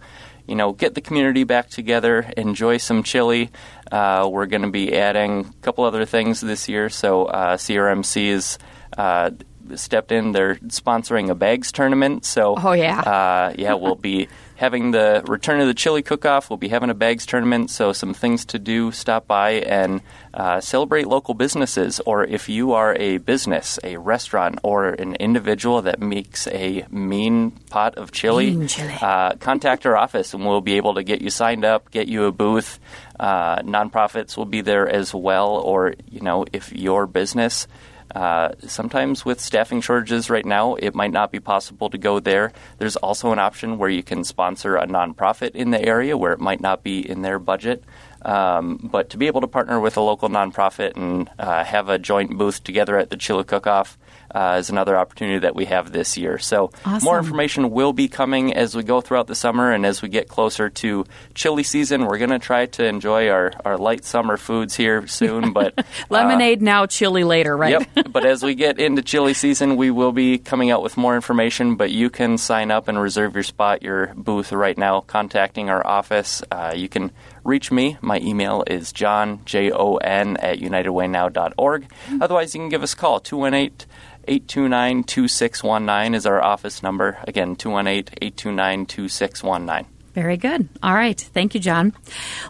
you 0.52 0.58
know, 0.58 0.74
get 0.74 0.94
the 0.96 1.02
community 1.02 1.46
back 1.46 1.70
together, 1.70 2.30
enjoy 2.36 2.76
some 2.76 3.04
chili. 3.04 3.50
Uh, 3.90 4.28
we're 4.32 4.48
going 4.48 4.64
to 4.64 4.70
be 4.70 4.94
adding 4.98 5.46
a 5.48 5.62
couple 5.64 5.86
other 5.86 6.04
things 6.06 6.42
this 6.42 6.68
year. 6.68 6.90
So 6.90 7.26
uh, 7.26 7.56
CRMC 7.56 8.26
is 8.28 8.58
uh, 8.98 9.32
stepped 9.76 10.12
in. 10.12 10.34
They're 10.34 10.56
sponsoring 10.68 11.30
a 11.30 11.36
bags 11.36 11.72
tournament. 11.72 12.26
So 12.26 12.56
Oh, 12.62 12.74
yeah. 12.74 13.00
uh, 13.00 13.54
yeah, 13.58 13.76
we'll 13.76 13.96
be 13.96 14.28
having 14.62 14.92
the 14.92 15.24
return 15.28 15.60
of 15.60 15.66
the 15.66 15.74
chili 15.74 16.04
cook-off. 16.04 16.52
We'll 16.52 16.58
be 16.58 16.68
having 16.68 16.92
a 16.92 16.94
bags 16.94 17.26
tournament. 17.26 17.72
So 17.72 17.94
some 17.94 18.14
things 18.14 18.46
to 18.46 18.60
do. 18.60 18.92
Stop 18.92 19.26
by 19.26 19.54
and 19.54 20.02
uh, 20.36 20.62
celebrate 20.62 21.08
local 21.08 21.34
businesses. 21.34 22.00
Or 22.06 22.24
if 22.24 22.48
you 22.48 22.74
are 22.74 22.96
a 22.96 23.18
business, 23.18 23.80
a 23.84 23.98
restaurant, 23.98 24.60
or 24.62 24.90
an 24.90 25.16
individual 25.16 25.82
that 25.82 26.00
makes 26.00 26.46
a 26.46 26.86
mean 26.92 27.50
pot 27.72 27.96
of 27.96 28.12
chili, 28.12 28.52
Mean 28.52 28.68
chili. 28.68 28.94
uh, 29.02 29.34
contact 29.38 29.88
our 29.88 29.98
office 29.98 30.36
and 30.36 30.46
we'll 30.46 30.62
be 30.62 30.78
able 30.78 30.94
to 30.94 31.04
get 31.04 31.24
you 31.24 31.32
signed 31.32 31.66
up, 31.66 31.90
get 31.90 32.08
you 32.08 32.26
a 32.26 32.32
booth. 32.32 32.80
Uh, 33.20 33.64
nonprofits 33.64 34.38
will 34.38 34.46
be 34.46 34.62
there 34.62 34.88
as 34.88 35.12
well, 35.12 35.56
or 35.56 35.96
you 36.08 36.22
know, 36.22 36.46
if 36.54 36.72
your 36.72 37.08
business. 37.08 37.68
Uh, 38.14 38.50
sometimes 38.68 39.26
with 39.26 39.40
staffing 39.40 39.82
shortages 39.82 40.30
right 40.30 40.46
now, 40.46 40.76
it 40.76 40.94
might 40.94 41.12
not 41.12 41.32
be 41.32 41.40
possible 41.40 41.90
to 41.90 41.98
go 41.98 42.20
there. 42.20 42.52
There's 42.78 42.96
also 42.98 43.32
an 43.32 43.40
option 43.40 43.78
where 43.78 43.90
you 43.90 44.04
can 44.04 44.24
sponsor 44.24 44.76
a 44.76 44.86
nonprofit 44.86 45.52
in 45.52 45.72
the 45.72 45.84
area 45.84 46.18
where 46.18 46.34
it 46.34 46.40
might 46.40 46.62
not 46.62 46.84
be 46.84 47.10
in 47.10 47.22
their 47.22 47.40
budget. 47.40 47.84
Um, 48.24 48.90
but 48.92 49.10
to 49.12 49.18
be 49.18 49.28
able 49.28 49.42
to 49.42 49.48
partner 49.48 49.80
with 49.80 49.98
a 49.98 50.02
local 50.02 50.30
nonprofit 50.30 50.96
and 50.96 51.30
uh, 51.40 51.64
have 51.64 51.90
a 51.90 51.98
joint 51.98 52.38
booth 52.38 52.64
together 52.64 52.98
at 52.98 53.10
the 53.10 53.18
Chili 53.18 53.44
Cook-Off 53.44 53.98
uh, 54.34 54.58
is 54.60 54.70
another 54.70 54.98
opportunity 54.98 55.40
that 55.40 55.56
we 55.56 55.66
have 55.66 55.92
this 55.92 56.18
year. 56.18 56.38
So 56.40 56.72
Awesome. 56.86 57.04
more 57.06 57.18
information 57.18 57.72
will 57.72 57.94
be 57.94 58.08
coming 58.08 58.54
as 58.54 58.76
we 58.76 58.84
go 58.84 59.02
throughout 59.02 59.28
the 59.28 59.36
summer 59.36 59.72
and 59.72 59.86
as 59.86 60.02
we 60.02 60.10
get 60.10 60.28
closer 60.28 60.70
to 60.70 61.06
chili 61.36 61.64
season. 61.64 62.06
We're 62.06 62.18
going 62.18 62.30
to 62.32 62.40
try 62.40 62.66
to 62.68 62.86
enjoy 62.86 63.30
our, 63.30 63.52
our 63.66 63.78
light 63.78 64.06
summer 64.06 64.38
foods 64.38 64.76
here 64.76 65.08
soon, 65.08 65.54
but 65.60 65.74
uh, 65.78 65.84
Lemonade 66.10 66.62
now, 66.62 66.86
chili 66.86 67.24
later, 67.24 67.56
right? 67.56 67.86
Yep. 67.96 68.12
but 68.12 68.26
as 68.26 68.44
we 68.44 68.56
get 68.56 68.80
into 68.80 69.02
chili 69.02 69.34
season, 69.34 69.76
we 69.78 69.92
will 69.92 70.12
be 70.12 70.38
coming 70.38 70.72
out 70.72 70.82
with 70.84 70.98
more 70.98 71.16
information. 71.16 71.76
But 71.76 71.92
you 71.92 72.10
can 72.10 72.38
sign 72.38 72.72
up 72.72 72.88
and 72.88 73.00
reserve 73.00 73.34
your 73.36 73.44
spot, 73.44 73.82
your 73.84 74.14
booth 74.16 74.52
right 74.52 74.78
now, 74.78 75.02
contacting 75.02 75.70
our 75.70 75.86
office. 75.86 76.42
Uh, 76.52 76.74
you 76.76 76.90
can 76.90 77.12
reach 77.44 77.72
me. 77.72 77.98
My 78.02 78.20
email 78.20 78.64
is 78.68 78.92
john, 78.94 79.42
J 79.46 79.72
O 79.72 79.96
N, 79.98 80.38
at 80.38 80.60
unitedwaynow.org. 80.60 81.88
Otherwise, 82.22 82.54
you 82.56 82.62
can 82.62 82.70
give 82.70 82.84
us 82.84 82.94
a 82.94 82.98
call, 82.98 83.20
218 83.20 83.88
829 84.28 85.04
2619 85.04 86.14
is 86.14 86.26
our 86.26 86.42
office 86.42 86.84
number. 86.84 87.18
Again, 87.28 87.56
218 87.56 88.14
829 88.22 88.86
2619. 88.86 90.01
Very 90.14 90.36
good. 90.36 90.68
All 90.84 90.94
right. 90.94 91.20
Thank 91.20 91.54
you, 91.54 91.62
John. 91.62 91.94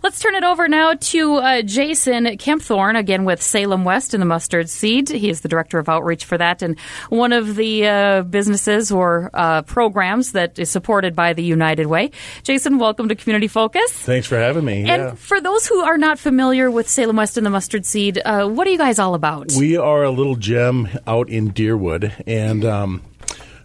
Let's 0.01 0.19
turn 0.19 0.33
it 0.33 0.43
over 0.43 0.67
now 0.67 0.95
to 0.95 1.35
uh, 1.35 1.61
Jason 1.61 2.25
Kempthorne, 2.25 2.97
again 2.97 3.23
with 3.23 3.41
Salem 3.41 3.83
West 3.83 4.15
and 4.15 4.21
the 4.21 4.25
Mustard 4.25 4.67
Seed. 4.67 5.09
He 5.09 5.29
is 5.29 5.41
the 5.41 5.47
director 5.47 5.77
of 5.77 5.87
outreach 5.87 6.25
for 6.25 6.37
that 6.39 6.63
and 6.63 6.79
one 7.09 7.33
of 7.33 7.55
the 7.55 7.87
uh, 7.87 8.21
businesses 8.23 8.91
or 8.91 9.29
uh, 9.33 9.61
programs 9.61 10.31
that 10.31 10.57
is 10.57 10.71
supported 10.71 11.15
by 11.15 11.33
the 11.33 11.43
United 11.43 11.85
Way. 11.85 12.11
Jason, 12.41 12.79
welcome 12.79 13.09
to 13.09 13.15
Community 13.15 13.47
Focus. 13.47 13.91
Thanks 13.91 14.25
for 14.25 14.37
having 14.37 14.65
me. 14.65 14.79
And 14.79 15.01
yeah. 15.01 15.13
for 15.13 15.39
those 15.39 15.67
who 15.67 15.81
are 15.81 15.97
not 15.97 16.17
familiar 16.17 16.71
with 16.71 16.89
Salem 16.89 17.17
West 17.17 17.37
and 17.37 17.45
the 17.45 17.51
Mustard 17.51 17.85
Seed, 17.85 18.19
uh, 18.25 18.47
what 18.47 18.65
are 18.65 18.71
you 18.71 18.77
guys 18.77 18.97
all 18.97 19.13
about? 19.13 19.51
We 19.55 19.77
are 19.77 20.03
a 20.03 20.11
little 20.11 20.35
gem 20.35 20.89
out 21.05 21.29
in 21.29 21.51
Deerwood, 21.51 22.23
and 22.25 22.65
um, 22.65 23.03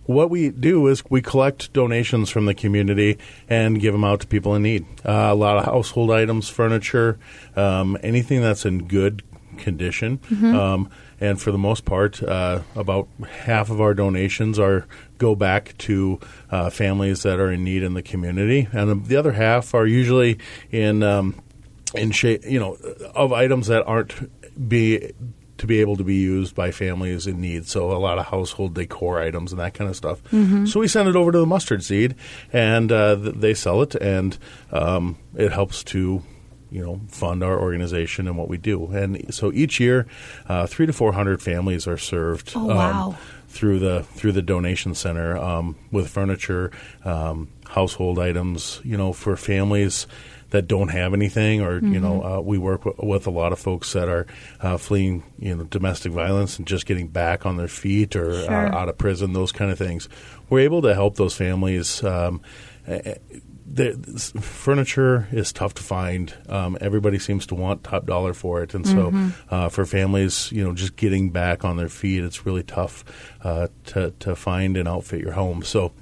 what 0.06 0.30
we 0.30 0.50
do 0.50 0.86
is 0.86 1.02
we 1.10 1.20
collect 1.20 1.72
donations 1.72 2.30
from 2.30 2.46
the 2.46 2.54
community 2.54 3.18
and 3.48 3.80
give 3.80 3.92
them 3.92 4.04
out 4.04 4.20
to 4.20 4.26
people 4.26 4.54
in 4.54 4.62
need. 4.62 4.86
Uh, 5.04 5.28
a 5.30 5.34
lot 5.34 5.58
of 5.58 5.64
household 5.64 6.10
items, 6.10 6.48
furniture, 6.48 7.18
um, 7.56 7.98
anything 8.02 8.40
that's 8.40 8.64
in 8.64 8.86
good 8.86 9.22
condition. 9.58 10.20
Um, 10.54 10.90
and 11.20 11.40
for 11.40 11.50
the 11.50 11.58
most 11.58 11.84
part, 11.84 12.22
uh, 12.22 12.60
about 12.75 13.08
half 13.44 13.70
of 13.70 13.80
our 13.80 13.94
donations 13.94 14.58
are 14.58 14.86
go 15.18 15.34
back 15.34 15.76
to 15.78 16.20
uh, 16.50 16.68
families 16.70 17.22
that 17.22 17.40
are 17.40 17.50
in 17.50 17.64
need 17.64 17.82
in 17.82 17.94
the 17.94 18.02
community, 18.02 18.68
and 18.72 19.06
the 19.06 19.16
other 19.16 19.32
half 19.32 19.75
are 19.75 19.86
usually 19.86 20.38
in 20.70 21.02
um, 21.02 21.40
in 21.94 22.10
shape, 22.10 22.44
you 22.44 22.60
know, 22.60 22.75
of 23.14 23.32
items 23.32 23.68
that 23.68 23.86
aren't 23.86 24.68
be 24.68 25.12
to 25.58 25.66
be 25.66 25.80
able 25.80 25.96
to 25.96 26.04
be 26.04 26.16
used 26.16 26.54
by 26.54 26.70
families 26.70 27.26
in 27.26 27.40
need. 27.40 27.66
So 27.66 27.90
a 27.90 27.98
lot 27.98 28.18
of 28.18 28.26
household 28.26 28.75
decor 28.75 29.20
items 29.20 29.52
and 29.52 29.60
that 29.60 29.75
kind 29.75 29.88
of 29.88 29.96
stuff. 29.96 30.20
So 30.66 30.80
we 30.80 30.88
send 30.88 31.08
it 31.08 31.16
over 31.16 31.32
to 31.32 31.38
the 31.38 31.46
mustard 31.46 31.82
seed, 31.82 32.14
and 32.52 32.92
uh, 32.92 33.16
th- 33.16 33.34
they 33.36 33.54
sell 33.54 33.82
it, 33.82 33.94
and 33.94 34.36
um, 34.72 35.16
it 35.34 35.52
helps 35.52 35.82
to. 35.84 36.22
You 36.68 36.84
know, 36.84 37.00
fund 37.08 37.44
our 37.44 37.58
organization 37.58 38.26
and 38.26 38.36
what 38.36 38.48
we 38.48 38.58
do, 38.58 38.86
and 38.86 39.32
so 39.32 39.52
each 39.52 39.78
year, 39.78 40.04
uh, 40.48 40.66
three 40.66 40.84
to 40.84 40.92
four 40.92 41.12
hundred 41.12 41.40
families 41.40 41.86
are 41.86 41.96
served. 41.96 42.52
Oh, 42.56 42.66
wow. 42.66 43.16
through 43.48 43.78
the 43.78 44.02
through 44.02 44.32
the 44.32 44.42
donation 44.42 44.92
center 44.92 45.38
um, 45.38 45.76
with 45.92 46.10
furniture, 46.10 46.72
um, 47.04 47.48
household 47.68 48.18
items. 48.18 48.80
You 48.85 48.96
know, 48.96 49.12
for 49.12 49.37
families 49.37 50.06
that 50.50 50.68
don't 50.68 50.88
have 50.88 51.12
anything, 51.12 51.61
or 51.61 51.80
you 51.80 51.99
know, 52.00 52.20
Mm-hmm. 52.20 52.32
uh, 52.38 52.40
we 52.40 52.56
work 52.56 52.85
w- 52.85 53.11
with 53.11 53.26
a 53.26 53.30
lot 53.30 53.52
of 53.52 53.58
folks 53.58 53.92
that 53.94 54.08
are 54.08 54.26
uh, 54.61 54.76
fleeing 54.76 55.25
you 55.38 55.54
know 55.56 55.64
domestic 55.64 56.12
violence 56.12 56.56
and 56.58 56.66
just 56.66 56.87
getting 56.87 57.08
back 57.08 57.44
on 57.44 57.56
their 57.56 57.68
feet 57.68 58.14
or 58.14 58.32
Sure. 58.44 58.50
uh, 58.73 58.76
out 58.78 58.88
of 58.88 58.96
prison, 58.96 59.32
those 59.32 59.50
kind 59.52 59.70
of 59.73 59.78
things. 59.78 60.08
We're 60.49 60.61
able 60.61 60.82
to 60.82 60.94
help 60.94 61.16
those 61.16 61.35
families. 61.35 62.02
Um, 62.04 62.40
the, 63.76 64.40
furniture 64.40 65.28
is 65.33 65.52
tough 65.52 65.75
to 65.75 65.83
find. 65.83 66.33
Um, 66.49 66.76
everybody 66.80 67.18
seems 67.18 67.47
to 67.47 67.54
want 67.54 67.85
top 67.85 68.06
dollar 68.06 68.35
for 68.35 68.62
it, 68.62 68.75
and 68.75 68.87
so 68.87 69.12
uh, 69.50 69.68
for 69.68 69.85
families, 69.87 70.50
you 70.52 70.64
know, 70.64 70.73
just 70.73 70.97
getting 70.97 71.30
back 71.30 71.64
on 71.64 71.76
their 71.76 71.88
feet, 71.88 72.25
it's 72.25 72.47
really 72.47 72.62
tough 72.62 73.04
uh, 73.45 73.68
to 73.87 74.12
to 74.21 74.35
find 74.35 74.76
and 74.76 74.88
outfit 74.88 75.21
your 75.21 75.33
home. 75.33 75.62
So, 75.62 75.92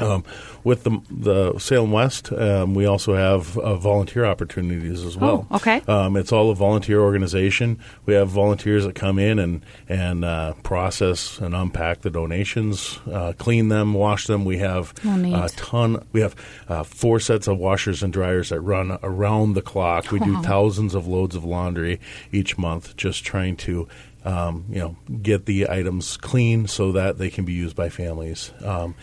um, 0.00 0.24
with 0.64 0.84
the 0.84 0.98
the 1.10 1.58
Salem 1.58 1.92
West, 1.92 2.32
um, 2.32 2.74
we 2.74 2.86
also 2.86 3.14
have 3.14 3.56
uh, 3.58 3.76
volunteer 3.76 4.24
opportunities 4.24 5.04
as 5.04 5.16
well. 5.16 5.46
Oh, 5.50 5.56
okay. 5.56 5.82
Um, 5.86 6.16
it's 6.16 6.32
all 6.32 6.50
a 6.50 6.54
volunteer 6.54 7.00
organization. 7.00 7.78
We 8.06 8.14
have 8.14 8.28
volunteers 8.28 8.84
that 8.84 8.94
come 8.94 9.18
in 9.18 9.38
and 9.38 9.64
and 9.88 10.24
uh, 10.24 10.54
process 10.62 11.38
and 11.38 11.54
unpack 11.54 12.00
the 12.00 12.10
donations, 12.10 12.98
uh, 13.10 13.32
clean 13.38 13.68
them, 13.68 13.94
wash 13.94 14.26
them. 14.26 14.44
We 14.44 14.58
have 14.58 14.92
Oh, 15.04 15.44
a 15.44 15.48
ton. 15.50 16.06
We 16.12 16.20
have 16.20 16.34
uh, 16.68 16.82
four 17.10 17.18
sets 17.18 17.48
of 17.48 17.58
washers 17.58 18.04
and 18.04 18.12
dryers 18.12 18.50
that 18.50 18.60
run 18.60 18.96
around 19.02 19.54
the 19.54 19.62
clock. 19.62 20.12
We 20.12 20.20
do 20.20 20.40
thousands 20.42 20.94
of 20.94 21.08
loads 21.08 21.34
of 21.34 21.44
laundry 21.44 21.98
each 22.30 22.56
month, 22.56 22.96
just 22.96 23.24
trying 23.24 23.56
to. 23.56 23.88
Um, 24.22 24.66
you 24.68 24.78
know, 24.78 24.96
get 25.22 25.46
the 25.46 25.70
items 25.70 26.18
clean 26.18 26.66
so 26.66 26.92
that 26.92 27.16
they 27.16 27.30
can 27.30 27.46
be 27.46 27.54
used 27.54 27.74
by 27.74 27.88
families. 27.88 28.52
Um, 28.62 28.94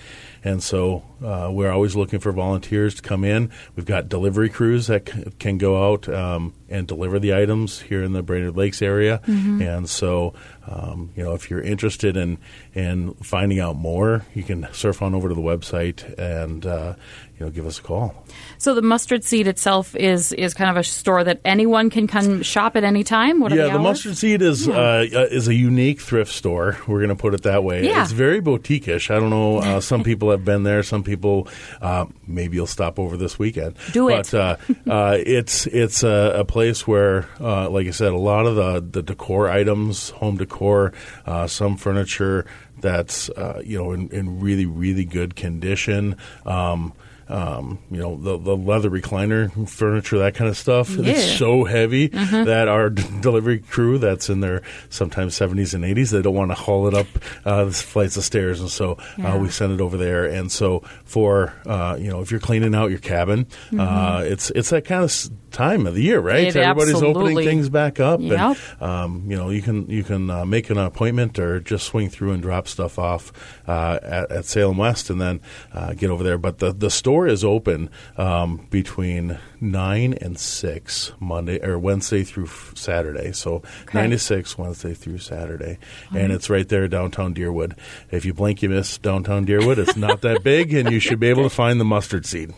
and 0.44 0.62
so 0.62 1.02
uh, 1.24 1.50
we're 1.52 1.72
always 1.72 1.96
looking 1.96 2.20
for 2.20 2.32
volunteers 2.32 2.96
to 2.96 3.02
come 3.02 3.24
in. 3.24 3.52
We've 3.76 3.86
got 3.86 4.10
delivery 4.10 4.50
crews 4.50 4.88
that 4.88 5.10
c- 5.10 5.26
can 5.40 5.58
go 5.58 5.92
out 5.92 6.08
um, 6.10 6.54
and 6.70 6.88
deliver 6.88 7.20
the 7.20 7.34
items 7.34 7.80
here 7.80 8.04
in 8.04 8.14
the 8.14 8.22
Brainerd 8.22 8.56
Lakes 8.56 8.82
area. 8.82 9.22
And 9.28 9.90
so, 9.90 10.34
um, 10.68 11.12
you 11.16 11.24
know, 11.24 11.34
if 11.34 11.50
you're 11.50 11.62
interested 11.62 12.18
in 12.18 12.38
in 12.74 13.14
finding 13.16 13.60
out 13.60 13.76
more, 13.76 14.26
you 14.34 14.44
can 14.44 14.68
surf 14.74 15.02
on 15.02 15.16
over 15.16 15.30
to 15.30 15.36
the 15.36 15.42
website 15.42 16.18
and 16.20 16.66
uh, 16.66 16.96
you 17.40 17.46
know 17.46 17.52
give 17.52 17.66
us 17.66 17.80
a 17.80 17.82
call. 17.82 18.26
So 18.58 18.76
the 18.76 18.82
mustard 18.82 19.24
seed 19.24 19.48
itself 19.48 19.96
is 19.96 20.32
is 20.34 20.54
kind 20.54 20.70
of 20.70 20.78
a 20.78 20.84
store 20.84 21.24
that 21.24 21.40
anyone 21.46 21.90
can 21.90 22.08
come 22.08 22.42
shop 22.44 22.76
at 22.76 22.84
any 22.84 23.04
time. 23.04 23.40
What 23.40 23.54
yeah, 23.54 23.68
the, 23.68 23.74
the 23.74 23.80
mustard 23.80 24.18
seed 24.18 24.42
is 24.42 24.68
uh, 24.68 24.74
uh, 24.74 25.28
is 25.32 25.48
a 25.48 25.54
unique 25.54 26.02
thrift 26.02 26.32
store. 26.32 26.78
We're 26.88 27.00
going 27.00 27.10
to 27.10 27.16
put 27.16 27.34
it 27.34 27.44
that 27.44 27.64
way. 27.64 27.86
Yeah. 27.86 28.04
It's 28.04 28.12
very 28.12 28.42
boutique-ish. 28.42 29.10
I 29.10 29.16
don't 29.20 29.30
know. 29.30 29.58
Uh, 29.60 29.80
some 29.82 30.04
people 30.10 30.32
have 30.32 30.44
been 30.44 30.64
there. 30.64 30.84
Some 30.84 31.04
people 31.08 31.48
uh, 31.82 32.06
maybe 32.28 32.58
you'll 32.58 32.68
stop 32.68 33.00
over 33.00 33.18
this 33.18 33.40
weekend. 33.40 33.76
Do 33.94 34.10
it. 34.10 34.30
But 34.32 34.34
uh, 34.34 34.58
uh, 34.90 35.18
it's 35.20 35.66
it's 35.68 36.04
a, 36.04 36.34
a 36.36 36.46
place 36.46 36.86
where, 36.88 37.28
uh, 37.40 37.70
like 37.70 37.88
I 37.88 37.92
said, 37.92 38.12
a 38.12 38.18
lot 38.18 38.46
of 38.46 38.56
the 38.56 38.82
the 38.82 39.02
decor 39.02 39.50
items, 39.50 40.10
home 40.12 40.38
decor, 40.38 40.94
uh, 41.26 41.48
some 41.48 41.78
furniture 41.78 42.46
that's 42.80 43.30
uh, 43.30 43.62
you 43.66 43.78
know 43.78 43.92
in, 43.92 44.10
in 44.10 44.40
really 44.40 44.66
really 44.66 45.06
good 45.06 45.36
condition. 45.36 46.18
Um, 46.46 46.94
um, 47.30 47.80
you 47.92 47.98
know 47.98 48.16
the, 48.18 48.38
the 48.38 48.56
leather 48.56 48.90
recliner 48.90 49.68
furniture, 49.70 50.20
that 50.20 50.36
kind 50.36 50.50
of 50.50 50.58
stuff. 50.58 50.90
Yeah. 50.90 51.12
It's 51.14 51.38
so 51.38 51.64
heavy 51.66 52.08
that 52.08 52.68
our 52.68 52.90
d- 52.90 53.04
delivery 53.22 53.60
crew, 53.60 53.98
that's 53.98 54.30
in 54.30 54.40
their 54.40 54.62
sometimes 54.90 55.36
seventies 55.36 55.74
and 55.74 55.84
eighties, 55.84 56.12
they 56.12 56.22
don't 56.22 56.36
want 56.36 56.52
to 56.52 56.56
haul 56.56 56.88
it 56.88 56.94
up 56.94 57.08
uh, 57.46 57.66
the 57.66 57.72
flights 57.72 58.18
of 58.18 58.24
stairs, 58.24 58.60
and 58.60 58.70
so 58.70 58.98
Yeah. 59.18 59.34
uh, 59.34 59.38
we 59.38 59.50
send 59.50 59.74
it 59.74 59.82
over 59.82 59.98
there. 59.98 60.26
And 60.26 60.52
so 60.52 60.80
for 61.06 61.54
uh, 61.66 61.98
you 62.00 62.10
know, 62.10 62.22
if 62.22 62.32
you're 62.32 62.40
cleaning 62.40 62.76
out 62.76 62.90
your 62.90 63.00
cabin, 63.00 63.48
uh, 63.78 64.24
it's 64.26 64.50
it's 64.52 64.70
that 64.70 64.86
kind 64.86 65.04
of 65.04 65.10
s- 65.10 65.30
time 65.52 65.88
of 65.88 65.96
the 65.96 66.04
year, 66.04 66.20
right? 66.20 66.48
It 66.48 66.56
Everybody's 66.56 67.02
opening 67.02 67.38
things 67.38 67.70
back 67.70 68.00
up, 68.00 68.20
Yep. 68.22 68.58
and 68.80 68.82
um, 68.82 69.24
you 69.30 69.36
know, 69.38 69.50
you 69.50 69.62
can 69.62 69.90
you 69.90 70.04
can 70.04 70.30
uh, 70.30 70.46
make 70.46 70.70
an 70.70 70.78
appointment 70.78 71.40
or 71.40 71.60
just 71.60 71.86
swing 71.88 72.10
through 72.10 72.32
and 72.34 72.42
drop 72.42 72.68
stuff 72.68 73.00
off 73.00 73.32
uh, 73.68 74.00
at, 74.04 74.32
at 74.32 74.46
Salem 74.46 74.78
West, 74.78 75.10
and 75.10 75.20
then 75.20 75.40
uh, 75.74 75.94
get 75.94 76.10
over 76.10 76.24
there. 76.24 76.38
But 76.38 76.60
the 76.60 76.72
the 76.74 76.90
store 76.90 77.17
is 77.26 77.44
open 77.44 77.90
um, 78.18 78.68
between 78.70 79.40
nine 79.62 80.14
and 80.14 80.38
six 80.38 81.14
Monday 81.20 81.60
or 81.66 81.80
Wednesday 81.80 82.24
through 82.24 82.46
f- 82.46 82.74
Saturday. 82.76 83.32
So 83.32 83.64
nine 83.94 84.10
to 84.12 84.20
six 84.20 84.58
Wednesday 84.58 84.94
through 84.94 85.20
Saturday, 85.20 85.80
and 86.14 86.32
it's 86.34 86.50
right 86.50 86.68
there 86.68 86.88
downtown 86.88 87.34
Deerwood. 87.34 87.78
If 88.12 88.26
you 88.26 88.34
blink, 88.34 88.62
you 88.62 88.70
miss 88.70 88.98
downtown 88.98 89.46
Deerwood. 89.46 89.78
It's 89.78 89.96
not 89.96 90.22
that 90.22 90.44
big, 90.44 90.74
and 90.74 90.92
you 90.92 91.00
should 91.00 91.20
be 91.20 91.28
able 91.30 91.44
to 91.44 91.50
find 91.56 91.80
the 91.80 91.86
mustard 91.86 92.26
seed. 92.26 92.54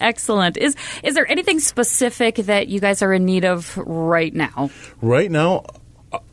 Excellent. 0.00 0.56
Is 0.56 0.76
is 1.02 1.14
there 1.14 1.28
anything 1.30 1.58
specific 1.60 2.36
that 2.36 2.68
you 2.68 2.78
guys 2.80 3.02
are 3.02 3.12
in 3.12 3.24
need 3.24 3.44
of 3.44 3.76
right 3.76 4.32
now? 4.32 4.70
Right 5.02 5.30
now, 5.30 5.64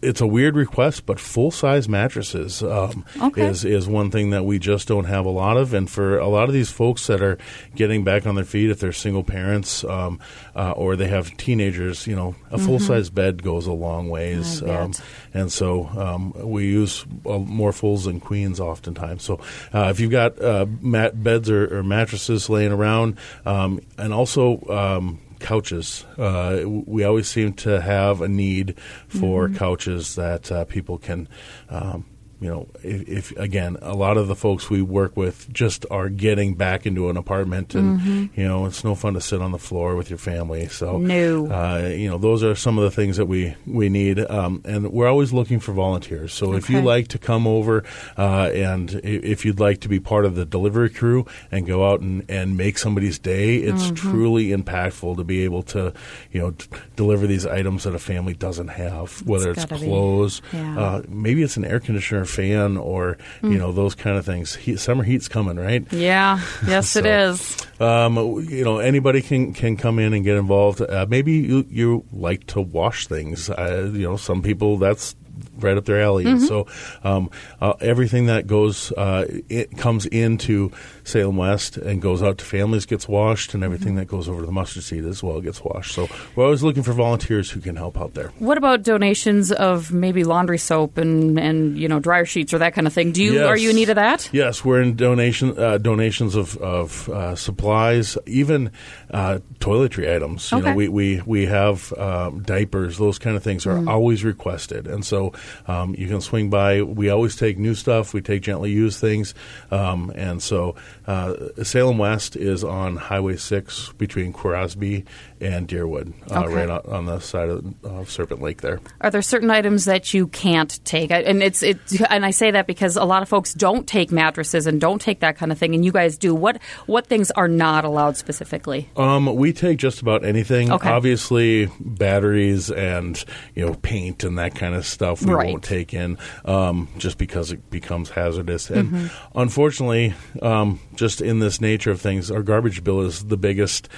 it's 0.02 0.22
a 0.22 0.28
weird 0.28 0.56
request, 0.56 1.06
but 1.06 1.20
full 1.20 1.52
size 1.52 1.90
mattresses 1.90 2.64
um, 2.64 3.04
Okay. 3.22 3.48
is 3.48 3.66
is 3.66 3.88
one 3.88 4.12
thing 4.12 4.30
that 4.30 4.44
we 4.46 4.60
just 4.60 4.88
don't 4.88 5.06
have 5.06 5.26
a 5.26 5.30
lot 5.30 5.58
of. 5.58 5.74
And 5.74 5.90
for 5.90 6.18
a 6.18 6.28
lot 6.28 6.48
of 6.48 6.54
these 6.54 6.72
folks 6.72 7.08
that 7.08 7.22
are 7.22 7.38
getting 7.76 8.04
back 8.04 8.26
on 8.26 8.36
their 8.36 8.46
feet, 8.46 8.70
if 8.70 8.80
they're 8.80 8.94
single 8.94 9.24
parents 9.24 9.84
um, 9.84 10.20
uh, 10.56 10.72
or 10.72 10.96
they 10.96 11.08
have 11.08 11.36
teenagers, 11.38 12.08
you 12.08 12.16
know, 12.16 12.36
a 12.52 12.58
full 12.58 12.80
size 12.80 13.10
bed 13.10 13.44
goes 13.44 13.68
a 13.68 13.74
long 13.74 14.10
ways. 14.10 14.62
Mm-hmm. 14.62 14.70
Um, 14.70 14.92
and 15.34 15.52
so 15.52 15.88
um, 15.88 16.34
we 16.36 16.66
use 16.66 17.06
uh, 17.26 17.40
more 17.40 17.74
fulls 17.74 18.06
than 18.06 18.20
queens 18.20 18.60
oftentimes. 18.60 19.24
So 19.24 19.40
uh, 19.74 19.90
if 19.90 20.00
you've 20.00 20.12
got 20.12 20.42
uh, 20.42 20.66
mat 20.82 21.22
beds 21.22 21.50
or, 21.50 21.80
or 21.80 21.84
mattresses 21.84 22.50
laying 22.50 22.72
around, 22.72 23.18
um, 23.46 23.82
and 23.98 24.14
also 24.14 24.62
um, 24.70 25.20
couches, 25.40 26.06
uh, 26.18 26.64
we 26.66 27.04
always 27.04 27.28
seem 27.28 27.54
to 27.54 27.82
have 27.82 28.22
a 28.22 28.28
need 28.28 28.78
for 29.08 29.50
couches 29.50 30.16
that 30.16 30.52
uh, 30.52 30.66
people 30.66 30.98
can. 30.98 31.28
Um, 31.70 32.06
you 32.46 32.52
know, 32.52 32.68
if, 32.84 33.10
if 33.10 33.38
again, 33.38 33.78
a 33.82 33.96
lot 33.96 34.18
of 34.18 34.28
the 34.28 34.36
folks 34.36 34.70
we 34.70 34.82
work 34.84 35.18
with 35.18 35.52
just 35.52 35.84
are 35.90 36.10
getting 36.10 36.54
back 36.54 36.86
into 36.86 37.10
an 37.10 37.18
apartment, 37.18 37.74
and 37.74 38.30
you 38.38 38.48
know, 38.48 38.68
it's 38.68 38.84
no 38.84 38.94
fun 38.94 39.16
to 39.16 39.22
sit 39.22 39.42
on 39.42 39.52
the 39.52 39.58
floor 39.58 39.96
with 39.96 40.10
your 40.12 40.20
family. 40.20 40.68
So, 40.68 40.98
No. 41.00 41.48
uh, 41.48 41.88
you 41.88 42.08
know, 42.08 42.20
those 42.20 42.44
are 42.44 42.54
some 42.54 42.78
of 42.78 42.84
the 42.84 42.92
things 42.92 43.18
that 43.18 43.26
we 43.26 43.56
we 43.66 43.90
need, 43.90 44.20
um, 44.20 44.62
and 44.64 44.92
we're 44.92 45.08
always 45.08 45.34
looking 45.34 45.60
for 45.60 45.74
volunteers. 45.74 46.34
So 46.34 46.54
if 46.54 46.70
you 46.70 46.82
like 46.82 47.08
to 47.10 47.18
come 47.18 47.48
over, 47.48 47.84
uh, 48.18 48.52
and 48.54 48.94
if 49.04 49.44
you'd 49.46 49.60
like 49.60 49.80
to 49.82 49.90
be 49.90 50.00
part 50.00 50.26
of 50.26 50.36
the 50.36 50.46
delivery 50.46 50.90
crew 50.92 51.26
and 51.52 51.66
go 51.66 51.90
out 51.90 52.02
and, 52.02 52.24
and 52.30 52.56
make 52.58 52.78
somebody's 52.78 53.18
day, 53.20 53.58
it's 53.58 53.86
Mm-hmm. 53.86 54.12
truly 54.12 54.46
impactful 54.50 55.18
to 55.18 55.24
be 55.24 55.44
able 55.44 55.64
to, 55.64 55.94
you 56.32 56.40
know, 56.42 56.52
d- 56.52 56.66
deliver 56.96 57.28
these 57.28 57.46
items 57.46 57.84
that 57.86 57.94
a 57.96 58.00
family 58.00 58.34
doesn't 58.34 58.70
have, 58.70 59.22
whether 59.26 59.52
it's, 59.52 59.66
gotta 59.66 59.84
clothes, 59.84 60.42
Yeah. 60.54 60.80
uh, 60.80 61.02
maybe 61.08 61.42
it's 61.44 61.58
an 61.58 61.66
air 61.66 61.80
conditioner, 61.80 62.26
fan, 62.36 62.78
or 62.78 63.18
Mm. 63.42 63.54
you 63.54 63.58
know 63.58 63.72
those 63.72 63.96
kind 63.96 64.18
of 64.18 64.26
things. 64.26 64.56
Heat, 64.56 64.80
summer 64.80 65.04
heat's 65.04 65.28
coming, 65.28 65.58
right? 65.58 65.84
Yeah. 65.92 66.40
Yes, 66.68 66.96
it 67.00 67.04
So- 67.04 67.32
is. 67.32 67.58
Um, 67.80 68.16
you 68.50 68.64
know, 68.64 68.78
anybody 68.80 69.22
can, 69.22 69.54
can 69.54 69.76
come 69.76 70.00
in 70.00 70.14
and 70.14 70.24
get 70.24 70.38
involved. 70.38 70.80
Uh, 70.82 71.06
maybe 71.10 71.34
you, 71.34 71.66
you 71.70 72.06
like 72.14 72.48
to 72.48 72.62
wash 72.62 73.08
things. 73.08 73.50
Uh, 73.50 73.90
you 73.94 74.04
know, 74.08 74.16
some 74.16 74.42
people 74.42 74.78
that's 74.78 75.14
right 75.60 75.78
up 75.78 75.86
their 75.86 76.02
alley. 76.02 76.26
And 76.28 76.42
so, 76.42 76.68
um, 77.04 77.30
uh, 77.62 77.74
everything 77.82 78.26
that 78.28 78.48
goes 78.48 78.92
uh, 78.94 79.26
it 79.50 79.78
comes 79.78 80.06
into 80.08 80.72
Salem 81.04 81.38
West 81.38 81.78
and 81.78 82.02
goes 82.02 82.22
out 82.24 82.38
to 82.40 82.46
families 82.46 82.86
gets 82.86 83.08
washed, 83.08 83.54
and 83.54 83.64
everything 83.64 83.96
that 83.96 84.08
goes 84.08 84.28
over 84.30 84.42
to 84.42 84.46
the 84.46 84.52
mustard 84.52 84.84
seed 84.84 85.06
as 85.06 85.22
well 85.24 85.42
gets 85.42 85.64
washed. 85.64 85.94
So 85.94 86.08
we're 86.36 86.46
always 86.46 86.64
looking 86.64 86.84
for 86.84 86.94
volunteers 86.94 87.52
who 87.52 87.60
can 87.62 87.76
help 87.76 88.00
out 88.00 88.14
there. 88.14 88.32
What 88.40 88.58
about 88.58 88.84
donations 88.84 89.52
of 89.52 89.92
maybe 89.92 90.24
laundry 90.24 90.58
soap 90.58 90.98
and, 90.98 91.40
and 91.40 91.78
you 91.78 91.88
know 91.88 92.00
dryer 92.00 92.26
sheets 92.26 92.54
or 92.54 92.58
that 92.60 92.74
kind 92.74 92.88
of 92.88 92.94
thing? 92.94 93.12
Do 93.12 93.24
you 93.24 93.34
Yes. 93.36 93.48
are 93.48 93.58
you 93.58 93.70
in 93.72 93.76
need 93.76 93.90
of 93.90 93.96
that? 93.96 94.30
Yes, 94.32 94.64
we're 94.64 94.82
in 94.82 94.96
donation 94.96 95.58
uh, 95.60 95.78
donations 95.78 96.36
of, 96.36 96.58
of 96.58 97.10
uh, 97.10 97.36
supplies, 97.36 98.18
even 98.26 98.72
uh, 99.12 99.40
toiletry 99.60 100.14
items. 100.14 100.52
You 100.52 100.60
Okay. 100.60 100.70
know, 100.70 100.76
we 100.76 100.88
we 100.88 101.22
we 101.26 101.46
have 101.48 101.92
um, 101.98 102.42
diapers; 102.44 102.98
those 102.98 103.20
kind 103.20 103.36
of 103.36 103.44
things 103.44 103.66
are 103.66 103.88
always 103.90 104.24
requested, 104.24 104.88
and 104.88 105.06
so 105.06 105.25
um, 105.68 105.96
you 105.98 106.08
can 106.08 106.22
swing 106.22 106.50
by. 106.50 106.82
We 106.82 107.10
always 107.10 107.36
take 107.36 107.58
new 107.58 107.74
stuff. 107.76 108.14
We 108.14 108.22
take 108.22 108.42
gently 108.42 108.72
used 108.72 109.00
things, 109.00 109.34
um, 109.72 110.12
and 110.16 110.42
so 110.44 110.76
uh, 111.08 111.34
Salem 111.64 111.98
West 111.98 112.36
is 112.36 112.64
on 112.64 112.98
Highway 112.98 113.38
Six 113.38 113.92
between 113.98 114.34
Crosby 114.34 115.06
and 115.42 115.68
Deerwood, 115.68 116.14
uh, 116.32 116.44
Okay. 116.46 116.54
right 116.54 116.70
on, 116.70 116.82
on 116.88 117.06
the 117.06 117.20
side 117.20 117.50
of 117.50 117.86
uh, 117.86 118.06
Serpent 118.06 118.42
Lake 118.42 118.62
there. 118.62 118.80
Are 119.02 119.10
there 119.12 119.22
certain 119.22 119.52
items 119.52 119.86
that 119.86 120.14
you 120.14 120.28
can't 120.28 120.80
take? 120.86 121.12
And 121.12 121.44
it's 121.44 121.62
it, 121.64 121.78
and 122.10 122.26
I 122.26 122.32
say 122.32 122.52
that 122.52 122.68
because 122.68 122.96
a 122.96 123.04
lot 123.04 123.22
of 123.22 123.30
folks 123.30 123.54
don't 123.54 123.88
take 123.88 124.12
mattresses 124.12 124.66
and 124.68 124.80
don't 124.82 125.02
take 125.02 125.20
that 125.22 125.38
kind 125.38 125.52
of 125.52 125.58
thing, 125.58 125.76
and 125.76 125.84
you 125.86 125.92
guys 125.92 126.18
do. 126.18 126.34
What 126.34 126.60
what 126.86 127.08
things 127.08 127.32
are 127.32 127.48
not 127.48 127.86
allowed 127.86 128.18
specifically? 128.18 128.90
Um, 128.98 129.36
we 129.36 129.54
take 129.54 129.78
just 129.78 130.02
about 130.02 130.24
anything. 130.26 130.72
Okay. 130.72 130.90
Obviously, 130.90 131.70
batteries 131.80 132.72
and 132.72 133.24
you 133.56 133.66
know 133.66 133.74
paint 133.76 134.24
and 134.24 134.38
that 134.38 134.56
kind 134.56 134.74
of 134.76 134.86
stuff 134.86 135.15
stuff 135.18 135.30
we 135.30 135.36
Right. 135.36 135.50
won't 135.52 135.64
take 135.64 135.94
in 135.94 136.18
um, 136.46 136.88
just 136.98 137.18
because 137.18 137.52
it 137.52 137.70
becomes 137.70 138.10
hazardous. 138.10 138.70
And 138.70 138.90
Mm-hmm. 138.90 139.38
unfortunately, 139.40 140.14
um, 140.42 140.80
just 140.96 141.22
in 141.22 141.40
this 141.40 141.60
nature 141.62 141.92
of 141.92 142.02
things, 142.02 142.32
our 142.32 142.42
garbage 142.44 142.84
bill 142.84 143.02
is 143.02 143.26
the 143.26 143.38
biggest 143.38 143.90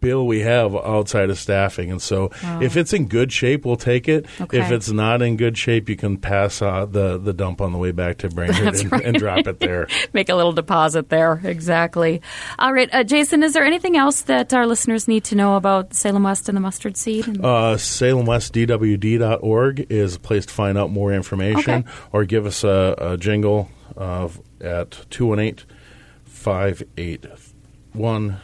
bill 0.00 0.26
we 0.26 0.40
have 0.40 0.74
outside 0.74 1.30
of 1.30 1.38
staffing. 1.38 1.90
And 1.90 2.00
so, 2.02 2.30
if 2.60 2.76
it's 2.76 2.92
in 2.92 3.06
good 3.08 3.32
shape, 3.32 3.64
we'll 3.64 3.76
take 3.76 4.08
it. 4.08 4.26
Okay. 4.40 4.60
If 4.60 4.70
it's 4.70 4.90
not 4.90 5.22
in 5.22 5.36
good 5.36 5.56
shape, 5.58 5.88
you 5.88 5.96
can 5.96 6.16
pass 6.16 6.62
uh, 6.62 6.86
the 6.86 7.18
the 7.18 7.32
dump 7.32 7.60
on 7.60 7.72
the 7.72 7.78
way 7.78 7.92
back 7.92 8.18
to 8.18 8.28
Brainerd 8.28 8.74
and, 8.92 9.02
and 9.04 9.16
drop 9.18 9.46
it 9.46 9.60
there. 9.60 9.86
Make 10.12 10.28
a 10.28 10.34
little 10.34 10.52
deposit 10.52 11.08
there. 11.08 11.40
Exactly. 11.44 12.20
All 12.58 12.72
right, 12.72 12.88
uh, 12.92 13.04
Jason. 13.04 13.42
Is 13.42 13.52
there 13.52 13.64
anything 13.64 13.96
else 13.96 14.22
that 14.22 14.52
our 14.54 14.66
listeners 14.66 15.08
need 15.08 15.24
to 15.24 15.34
know 15.34 15.56
about 15.56 15.94
Salem 15.94 16.22
West 16.24 16.48
and 16.48 16.56
the 16.56 16.60
mustard 16.60 16.96
seed? 16.96 17.26
And- 17.26 17.44
Uh, 17.44 17.74
SalemWestDWD.org 17.76 19.86
is 19.90 20.16
a 20.16 20.20
place 20.20 20.46
to 20.46 20.52
find 20.52 20.63
out 20.70 20.90
more 20.90 21.12
information 21.12 21.72
Okay. 21.72 21.84
or 22.12 22.24
give 22.24 22.46
us 22.46 22.64
a, 22.64 22.94
a 22.98 23.16
jingle 23.16 23.70
uh, 23.96 24.28
at 24.60 24.90
218 25.10 25.66
581 26.24 28.36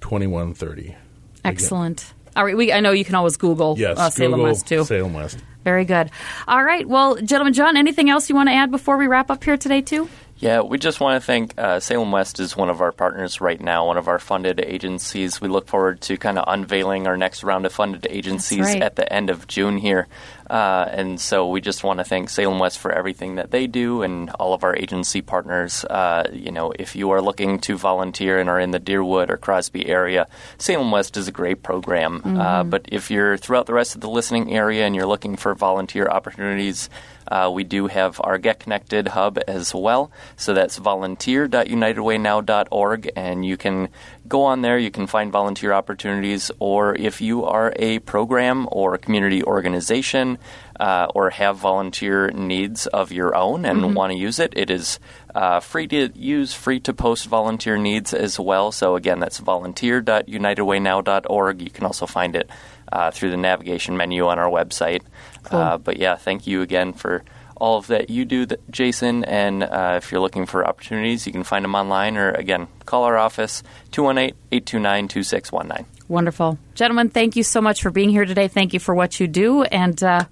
2130. 0.00 0.96
Excellent. 1.44 2.12
All 2.36 2.44
right. 2.44 2.56
We, 2.56 2.72
I 2.72 2.80
know 2.80 2.92
you 2.92 3.04
can 3.04 3.14
always 3.14 3.36
Google 3.36 3.76
Yes, 3.78 3.98
uh, 3.98 4.10
Salem 4.10 4.32
Google 4.32 4.46
West 4.46 4.66
too. 4.66 4.84
Salem 4.84 5.14
West. 5.14 5.38
Very 5.62 5.84
good. 5.84 6.10
All 6.46 6.62
right. 6.62 6.86
Well, 6.86 7.16
gentlemen, 7.16 7.54
John, 7.54 7.76
anything 7.76 8.10
else 8.10 8.28
you 8.28 8.34
want 8.34 8.48
to 8.48 8.54
add 8.54 8.70
before 8.70 8.98
we 8.98 9.06
wrap 9.06 9.30
up 9.30 9.42
here 9.44 9.56
today 9.56 9.80
too? 9.80 10.08
Yeah, 10.36 10.60
we 10.60 10.78
just 10.78 11.00
want 11.00 11.22
to 11.22 11.24
thank 11.24 11.54
uh, 11.56 11.80
Salem 11.80 12.10
West 12.10 12.40
is 12.40 12.56
one 12.56 12.68
of 12.68 12.80
our 12.80 12.92
partners 12.92 13.40
right 13.40 13.60
now, 13.60 13.86
one 13.86 13.96
of 13.96 14.08
our 14.08 14.18
funded 14.18 14.60
agencies. 14.60 15.40
We 15.40 15.48
look 15.48 15.68
forward 15.68 16.00
to 16.02 16.18
kind 16.18 16.38
of 16.38 16.44
unveiling 16.48 17.06
our 17.06 17.16
next 17.16 17.44
round 17.44 17.64
of 17.66 17.72
funded 17.72 18.06
agencies 18.10 18.60
right. 18.60 18.82
at 18.82 18.96
the 18.96 19.10
end 19.10 19.30
of 19.30 19.46
June 19.46 19.78
here. 19.78 20.08
Uh, 20.48 20.86
and 20.90 21.20
so 21.20 21.48
we 21.48 21.60
just 21.60 21.84
want 21.84 21.98
to 21.98 22.04
thank 22.04 22.28
Salem 22.28 22.58
West 22.58 22.78
for 22.78 22.92
everything 22.92 23.36
that 23.36 23.50
they 23.50 23.66
do 23.66 24.02
and 24.02 24.30
all 24.30 24.52
of 24.52 24.64
our 24.64 24.76
agency 24.76 25.22
partners. 25.22 25.84
Uh, 25.84 26.28
you 26.32 26.50
know, 26.50 26.72
if 26.78 26.94
you 26.94 27.10
are 27.10 27.22
looking 27.22 27.58
to 27.60 27.76
volunteer 27.76 28.38
and 28.38 28.50
are 28.50 28.60
in 28.60 28.70
the 28.70 28.80
Deerwood 28.80 29.30
or 29.30 29.36
Crosby 29.36 29.88
area, 29.88 30.26
Salem 30.58 30.90
West 30.90 31.16
is 31.16 31.28
a 31.28 31.32
great 31.32 31.62
program. 31.62 32.22
Uh, 32.24 32.64
but 32.64 32.88
if 32.92 33.10
you're 33.10 33.36
throughout 33.36 33.66
the 33.66 33.74
rest 33.74 33.94
of 33.94 34.00
the 34.00 34.08
listening 34.08 34.52
area 34.52 34.84
and 34.84 34.94
you're 34.94 35.06
looking 35.06 35.36
for 35.36 35.54
volunteer 35.54 36.06
opportunities, 36.06 36.90
uh, 37.28 37.50
we 37.52 37.64
do 37.64 37.86
have 37.86 38.20
our 38.22 38.38
Get 38.38 38.60
Connected 38.60 39.08
hub 39.08 39.38
as 39.48 39.74
well. 39.74 40.12
So 40.36 40.54
that's 40.54 40.76
volunteer.unitedwaynow.org, 40.76 43.10
and 43.16 43.46
you 43.46 43.56
can 43.56 43.88
go 44.26 44.44
on 44.44 44.62
there. 44.62 44.78
You 44.78 44.90
can 44.90 45.06
find 45.06 45.30
volunteer 45.30 45.72
opportunities, 45.72 46.50
or 46.58 46.94
if 46.94 47.20
you 47.20 47.44
are 47.44 47.74
a 47.76 47.98
program 48.00 48.66
or 48.72 48.94
a 48.94 48.98
community 48.98 49.44
organization 49.44 50.38
uh, 50.80 51.06
or 51.14 51.30
have 51.30 51.56
volunteer 51.56 52.30
needs 52.30 52.86
of 52.86 53.12
your 53.12 53.36
own 53.36 53.64
and 53.64 53.94
want 53.94 54.12
to 54.12 54.18
use 54.18 54.38
it, 54.38 54.52
it 54.56 54.70
is 54.70 54.98
uh, 55.34 55.60
free 55.60 55.86
to 55.88 56.10
use, 56.14 56.54
free 56.54 56.80
to 56.80 56.94
post 56.94 57.26
volunteer 57.26 57.76
needs 57.76 58.14
as 58.14 58.40
well. 58.40 58.72
So 58.72 58.96
again, 58.96 59.20
that's 59.20 59.38
volunteer.unitedwaynow.org. 59.38 61.62
You 61.62 61.70
can 61.70 61.84
also 61.84 62.06
find 62.06 62.34
it 62.36 62.48
uh, 62.90 63.10
through 63.10 63.30
the 63.30 63.36
navigation 63.36 63.94
menu 63.96 64.26
on 64.26 64.38
our 64.38 64.50
website. 64.50 65.02
Uh, 65.50 65.78
but 65.78 65.96
yeah, 65.98 66.16
thank 66.16 66.46
you 66.46 66.62
again 66.62 66.92
for 66.92 67.24
all 67.56 67.78
of 67.78 67.86
that 67.88 68.10
you 68.10 68.24
do, 68.24 68.46
Jason. 68.70 69.24
And 69.24 69.62
uh, 69.62 70.00
if 70.02 70.10
you're 70.10 70.20
looking 70.20 70.46
for 70.46 70.66
opportunities, 70.66 71.26
you 71.26 71.32
can 71.32 71.44
find 71.44 71.64
them 71.64 71.74
online 71.74 72.16
or 72.16 72.30
again, 72.32 72.68
call 72.86 73.04
our 73.04 73.16
office 73.16 73.62
218 73.92 74.36
829 74.52 75.08
2619. 75.08 75.86
Wonderful. 76.08 76.58
Gentlemen, 76.74 77.08
thank 77.08 77.36
you 77.36 77.42
so 77.42 77.60
much 77.60 77.82
for 77.82 77.90
being 77.90 78.10
here 78.10 78.24
today. 78.24 78.48
Thank 78.48 78.74
you 78.74 78.80
for 78.80 78.94
what 78.94 79.20
you 79.20 79.26
do, 79.26 79.62
and 79.62 80.02
uh, 80.02 80.26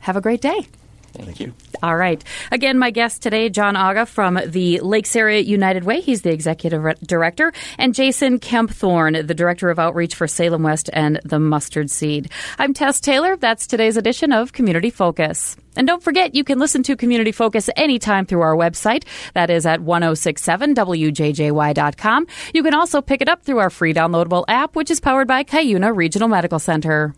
have 0.00 0.16
a 0.16 0.20
great 0.20 0.40
day. 0.40 0.66
Thank 1.12 1.40
you. 1.40 1.54
All 1.82 1.96
right. 1.96 2.22
Again, 2.50 2.78
my 2.78 2.90
guest 2.90 3.22
today, 3.22 3.48
John 3.48 3.76
Aga 3.76 4.06
from 4.06 4.38
the 4.46 4.80
Lakes 4.80 5.14
Area 5.16 5.40
United 5.40 5.84
Way. 5.84 6.00
He's 6.00 6.22
the 6.22 6.32
executive 6.32 6.82
re- 6.82 6.94
director. 7.04 7.52
And 7.78 7.94
Jason 7.94 8.38
Kempthorne, 8.38 9.26
the 9.26 9.34
director 9.34 9.70
of 9.70 9.78
outreach 9.78 10.14
for 10.14 10.26
Salem 10.26 10.62
West 10.62 10.90
and 10.92 11.20
the 11.24 11.38
Mustard 11.38 11.90
Seed. 11.90 12.30
I'm 12.58 12.74
Tess 12.74 13.00
Taylor. 13.00 13.36
That's 13.36 13.66
today's 13.66 13.96
edition 13.96 14.32
of 14.32 14.52
Community 14.52 14.90
Focus. 14.90 15.56
And 15.76 15.86
don't 15.86 16.02
forget, 16.02 16.34
you 16.34 16.44
can 16.44 16.58
listen 16.58 16.82
to 16.84 16.96
Community 16.96 17.32
Focus 17.32 17.68
anytime 17.76 18.26
through 18.26 18.42
our 18.42 18.54
website. 18.54 19.04
That 19.34 19.50
is 19.50 19.64
at 19.66 19.80
1067wjjy.com. 19.80 22.26
You 22.54 22.62
can 22.62 22.74
also 22.74 23.00
pick 23.00 23.22
it 23.22 23.28
up 23.28 23.42
through 23.42 23.58
our 23.58 23.70
free 23.70 23.94
downloadable 23.94 24.44
app, 24.48 24.76
which 24.76 24.90
is 24.90 25.00
powered 25.00 25.28
by 25.28 25.44
Cuyuna 25.44 25.96
Regional 25.96 26.28
Medical 26.28 26.58
Center. 26.58 27.14